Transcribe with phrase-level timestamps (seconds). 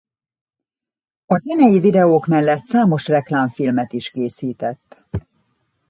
[1.25, 5.05] A zenei videók mellett számos reklámfilmet is készített.